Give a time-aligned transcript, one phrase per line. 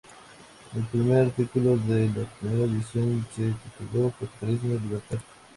[0.75, 5.19] El primer artículo de la primera edición se tituló "Capitalismo y libertad".